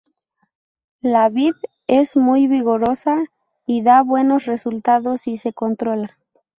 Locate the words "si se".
5.21-5.53